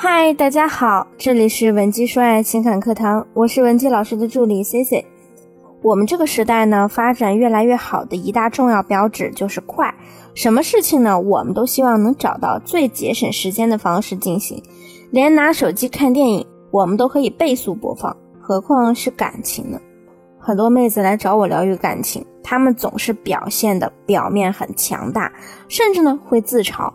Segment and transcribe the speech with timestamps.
[0.00, 5.04] 嗨，大家好，这里是文姬说爱情感课堂，我是文姬老师的助理 C C。
[5.82, 9.92] 我们这个时代呢，发展越来越好的一大重要标志就是快。
[10.34, 14.62] 什么事情呢，我们都希望能找到最节省时间的方式进行。
[15.10, 19.80] 连拿手机看电影，我们都可以倍速播放，何况是感情呢？
[20.38, 25.32] 很多妹子来找我疗愈感情，她们总是表现的表面很强大，
[25.66, 26.88] 甚至呢会自嘲。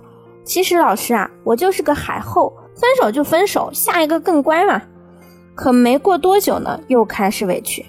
[0.46, 2.54] 其实老师啊，我就是个海后。
[2.84, 4.82] 分手就分手，下一个更乖嘛。
[5.56, 7.86] 可没过多久呢，又开始委屈。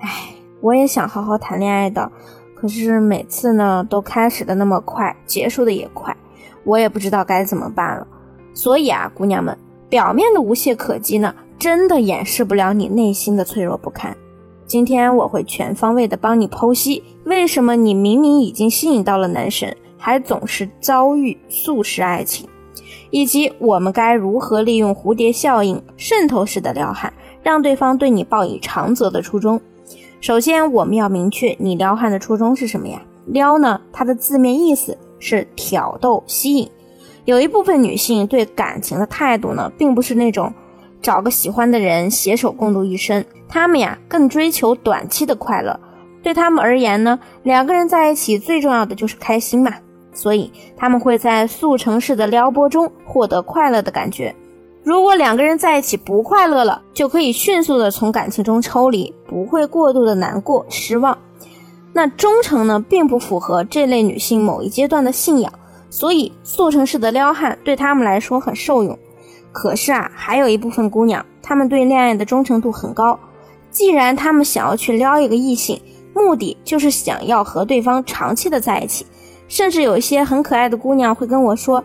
[0.00, 2.10] 哎，我也想好好谈恋爱的，
[2.56, 6.16] 可是每次呢都开始的那么快，结束的也快，
[6.64, 8.04] 我也不知道该怎么办了。
[8.52, 9.56] 所以啊，姑娘们，
[9.88, 14.16] 表面的无懈可击呢，真的掩饰不了你内心的脆弱不堪。
[14.66, 22.48] 今天我会全方位的帮你剖析，为什么你明明已经吸引到了男神，还总是遭遇速食爱情。
[23.16, 27.10] 以及我们该如何利用蝴蝶效应渗透式的撩汉，
[27.42, 29.58] 让对方对你报以长则的初衷。
[30.20, 33.00] 首先，我们要明确你撩汉的初衷是什么呀？
[33.24, 36.70] 撩呢，它的字面意思是挑逗、吸引。
[37.24, 40.52] 有一部分女性对感情的态度呢，并不是那种
[41.00, 45.80] 找个喜欢的人携手共度一生，她们呀更追求短期的快乐。
[46.22, 49.72] 对他们而言呢，两个人在一起最重要的就是开心嘛。
[50.16, 54.34] 所以他们会在速成式的撩拨中获得快乐的感觉。
[54.82, 61.18] 如果两个人在一起不快乐了，就可以迅速的从感情中抽离，不会过度的难过失望。
[61.92, 65.52] 那忠诚呢，并不符合这类女性某一阶段的信仰，
[65.90, 68.98] 所以速成式的撩汉对他们来说很受用。
[69.52, 73.18] 可是啊，还有一部分姑娘，她们对恋爱的忠诚度很高。
[73.70, 75.80] 既然她们想要去撩一个异性，
[76.14, 79.04] 目的就是想要和对方长期的在一起。
[79.48, 81.84] 甚至有一些很可爱的姑娘会跟我说：“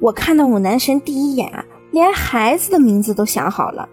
[0.00, 3.88] 我看到我男神第一眼啊，连孩子的名字都想好了。”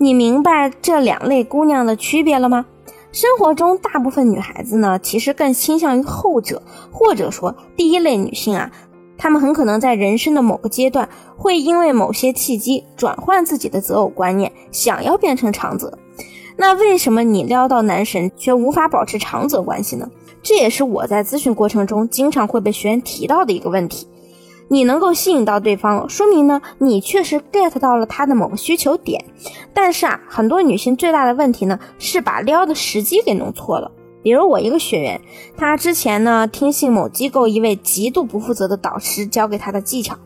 [0.00, 2.66] 你明白这两类姑娘的区别了吗？
[3.10, 6.62] 生活中大部分女孩子呢，其实更倾向于后者，
[6.92, 8.70] 或者说第一类女性啊，
[9.16, 15.98] 她们很可能在人生的某个阶段，会因为某些契机转换自己的择偶观念，想要变成长择。
[16.60, 20.10] 那为什么你撩到男神却无法保持长则关系呢？
[20.42, 24.08] 这也是我在咨询过程中经常会被学员提到的一个问题。
[24.66, 29.24] 你能够吸引到对方，说明呢你确实 get 到了他的某个需求点。
[29.72, 33.92] 但是啊，很多女性最大的问题呢是把撩的时机给弄错了。
[34.20, 35.20] 比如我一个学员，
[35.56, 40.16] 她之前呢听信某机构一位极度不负责的导师教给她的技巧。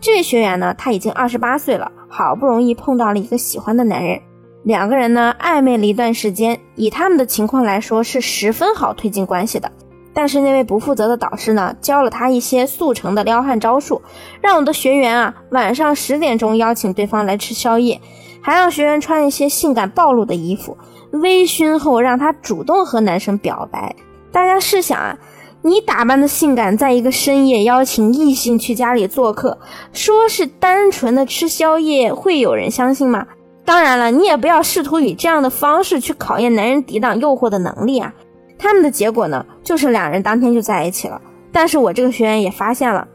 [0.00, 4.20] 这位学员呢，他已经二十八岁了，好不容易碰到了一个喜欢的男人。
[4.64, 9.70] 两个人呢暧昧了一段时间，以他们的情况来说是十分好推进关系的。
[10.14, 14.02] 但是那位不负责的导师呢，教了他一些速成的撩汉招数，
[14.40, 18.00] 让我的学员啊晚上十点钟邀请对方来吃宵夜，
[18.42, 20.76] 还让学员穿一些性感暴露的衣服，
[21.12, 23.96] 微醺后让他主动和男生表白。
[24.30, 25.18] 大家试想啊，
[25.62, 29.58] 你打扮的性感，在一个深夜邀请异性去家里做客，
[29.92, 33.26] 说是单纯的吃宵夜，会有人相信吗？
[33.72, 38.12] 当然了，你也不要试图以这样的方式去考验男人抵挡诱惑的能力啊。
[38.58, 41.18] 他们的结果呢，就是两人当天就在一起了。
[41.50, 43.08] 但是我这个学员也发现了，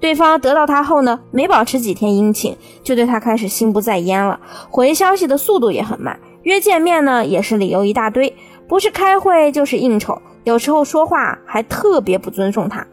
[0.00, 4.40] 对方得到他后呢，没保持几天殷勤，就对他开始心不在焉了，
[4.70, 8.34] 回消息的速度也很慢，约见面呢也是理由一大堆，
[8.66, 12.84] 不是开会就是应酬，有时候说话还特别不尊重他。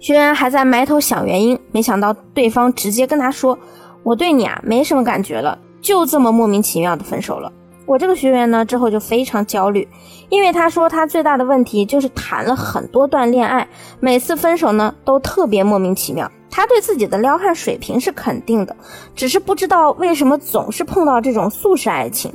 [0.00, 3.58] 学员还在埋头想原因，没想到对方直接跟他说
[4.02, 7.52] ：“我对你啊没什么感觉了。”就这么莫名其妙的分手了。
[7.86, 9.88] 我这个学员呢，之后就非常焦虑，
[10.28, 13.66] 因为他说他最大的问题就是谈了很多段恋爱，
[13.98, 16.30] 每次分手呢都特别莫名其妙。
[16.50, 18.76] 他对自己的撩汉水平是肯定的，
[19.14, 22.32] 只是不知道为什么总是碰到这种速食爱情。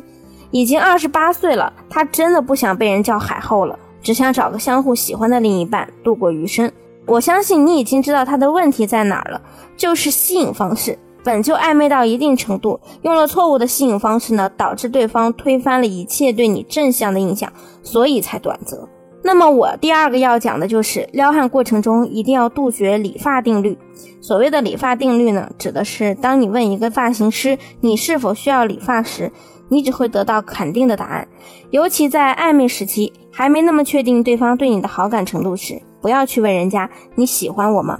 [0.49, 6.71] 已经二十八岁了，他真的不想被人叫海后了，只想找个相互喜欢的另一半度过余生。
[7.05, 9.41] 我相信你已经知道他的问题在哪儿了，
[9.75, 10.97] 就是吸引方式。
[11.23, 18.87] 本就暧昧到一定程度，用了错误的吸引方式呢，导致对方推翻了一切对你正向的印象，所以才短则。
[19.25, 23.77] 那么我第二个要讲的就是撩汉过程中一定要杜绝理发定律。
[24.19, 29.31] 所谓的理发定律呢，指的是当你问一个发型师你是否需要理发时，
[29.69, 31.25] 你只会得到肯定的答案。
[31.71, 37.97] 尤其在暧昧时期，还没那么确定对方对你的好感程度时，不要去问人家你喜欢我吗？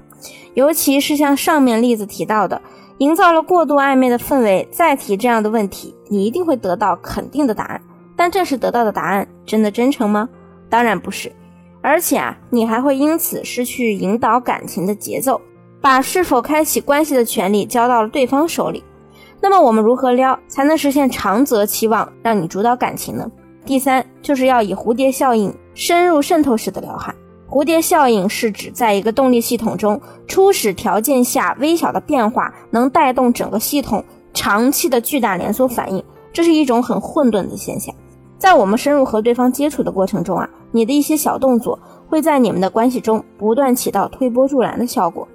[0.56, 2.62] 尤其是像上面例子提到的。
[3.00, 7.82] 营造了过度暧昧的氛围，再提这样的问题，你一定会得到肯定的答案。
[8.16, 10.30] 但这时得到的答案真的真诚吗？
[10.70, 11.32] 当然不是。
[11.82, 15.42] 而且啊，你还会因此失去引导感情的节奏。
[15.82, 18.82] 把是否开启关系的权利交到了对方手里。
[19.42, 23.30] 那么我们如何撩才能实现长则期望，让你主导感情呢？
[23.66, 27.14] 第三，就是要以蝴蝶效应深入渗透式的撩汉。
[27.54, 34.04] 蝴蝶效应是指在一个动力系统中，初始条件下微小的变化能带动整个系统
[34.34, 37.94] 长期的巨大连锁反应，这是一种很混沌的现象。
[38.40, 41.78] 在我们深入和对方接触的过程中啊，你的一些小动作
[42.10, 45.28] 会在你们的关系中不断起到推波助澜的效果。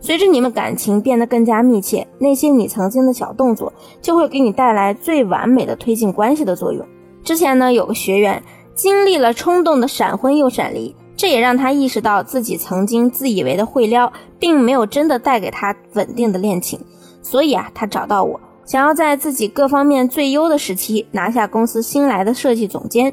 [0.00, 3.70] 随着你们感情变得更加密切，那些你曾经的小动作
[4.00, 6.82] 就会给你带来最完美的推进关系的作用。
[7.22, 8.42] 之前呢，有个学员
[8.74, 10.96] 经历了冲动的闪婚又闪离。
[11.16, 16.78] 这也让他意识到自己曾经自以为的会撩，并没有真的带给他稳定的恋情。
[17.22, 23.12] 所以啊，他找到我，想要在自己各方面最优的时期拿下公司新来的设计总监。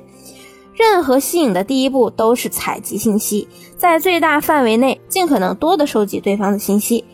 [0.76, 3.48] 任何吸引的第一步都是采集信息，
[3.78, 7.06] 在最大范围内尽可能多的收集对方的信息。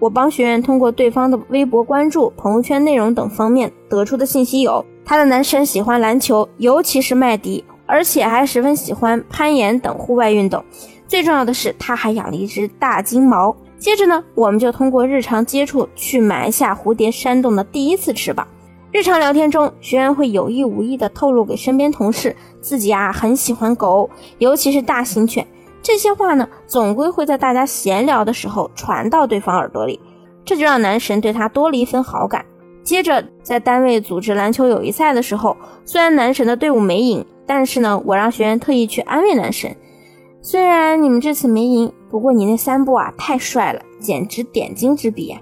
[0.00, 7.64] 我帮学员通过对方的微博关注、朋友圈内容等方面得出的信息有：他的男神喜欢篮球，尤其是麦迪。
[7.86, 10.64] 而且还十分喜欢攀岩等户外运动，
[11.06, 13.54] 最重要的是他还养了一只大金毛。
[13.78, 18.46] 接着呢，我们就通过日常接触去埋下蝴蝶扇动的第一次翅膀。
[18.90, 24.08] 日常聊天中，学员会有意无意地透露给身边同事自己啊很喜欢狗，
[24.38, 25.46] 尤其是大型犬。
[25.82, 30.00] 这些话呢，总归会在大家闲聊的时候传到对方耳朵里，
[30.44, 32.46] 这就让男神对他多了一份好感。
[32.84, 37.26] 接着在单位组织篮球友谊赛的时候，虽然男神的队伍没赢。
[37.46, 39.76] 但是呢，我让学员特意去安慰男神。
[40.40, 45.38] 虽然你们这次没赢，不过你那三步啊太帅了，简直点睛之笔呀！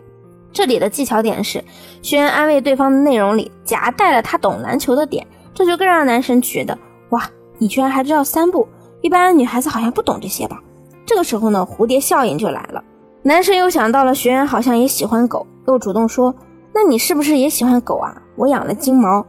[0.53, 1.63] 这里的技巧点是，
[2.03, 5.25] 学员安慰对方的内容里夹带了他懂篮球的点，
[5.55, 6.77] 这就更让男神觉得
[7.11, 7.23] 哇，
[7.59, 8.67] 你居然还知道三步，
[9.01, 10.61] 一般女孩子好像不懂这些吧？
[11.07, 12.83] 这个时候呢，蝴蝶效应就来了。
[13.23, 16.35] 男神又想到了学员好像也喜欢狗，又主动说
[16.75, 18.15] ：“那你是不是也喜欢狗啊？
[18.37, 19.25] 我养了金毛。”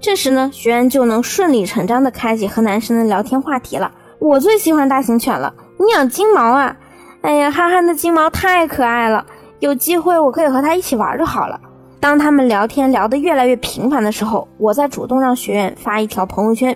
[0.00, 3.92] 这时呢，学员就能顺理成章地开启和男生的聊天话题了。
[4.18, 6.74] 我最喜欢大型犬了，你养金毛啊？
[7.20, 9.26] 哎呀，憨憨的金毛太可爱了，
[9.58, 11.60] 有机会我可以和它一起玩就好了。
[12.00, 16.74] 当他们聊天聊得越来越频繁的时候，我再主动让学员发一条朋友圈，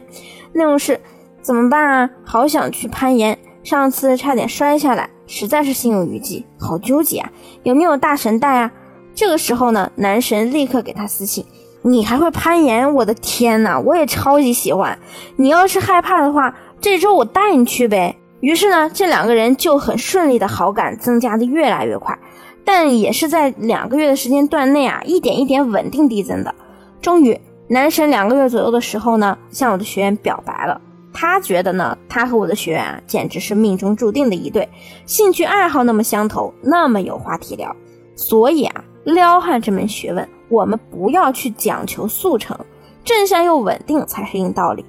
[0.53, 1.01] 内容是：
[1.41, 2.11] 怎么办啊？
[2.25, 7.33] 好想去攀岩，上次差点摔下来，实在是心有余悸，好纠结啊！
[7.63, 8.71] 有没有大神带啊？
[9.15, 11.45] 这个时候呢，男神立刻给他私信。
[11.87, 12.95] 你还会攀岩？
[12.95, 14.99] 我的天呐，我也超级喜欢。
[15.37, 18.17] 你要是害怕的话，这周我带你去呗。
[18.41, 22.19] 于是呢，这两个人就很顺利的好感增加的越来越快，
[22.65, 26.55] 但也是在两个月的时间段内啊，一点一点稳定递增的。
[27.03, 27.39] 终于，
[27.69, 30.81] 男神两个月左右的时候呢，向我的学员表白了。
[31.13, 34.69] 他觉得呢，他和我的学员啊，简直是命中注定的一对，
[35.05, 37.77] 兴趣爱好那么相投，那么有话题聊。
[38.17, 40.29] 所以啊，撩汉这门学问。
[40.51, 42.57] 我们不要去讲求速成，
[43.03, 44.85] 正向又稳定才是硬道理。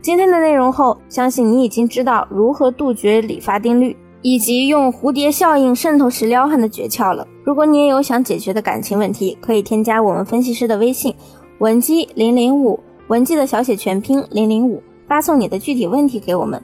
[0.00, 7.26] 今天的内容后，相信你已经知道如何杜绝理发定律，以及用蝴蝶效应渗透式撩汉的诀窍了。
[7.42, 11.14] 如果你也有想解决的感情问题，可以添加我们分析师的微信
[11.58, 12.78] 文姬零零五，
[13.08, 16.62] 文姬的小写全拼零零五，发送你的具体问题给我们，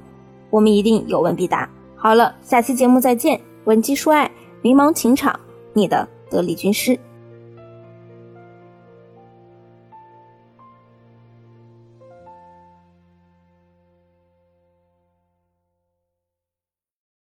[0.51, 1.69] 我们一定有问必答。
[1.97, 4.31] 好了，下期节目再见，文姬说爱，
[4.63, 5.39] 迷茫情场，
[5.73, 6.99] 你的得力军师。